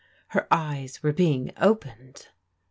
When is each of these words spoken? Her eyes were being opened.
Her 0.29 0.47
eyes 0.49 1.03
were 1.03 1.13
being 1.13 1.51
opened. 1.57 2.29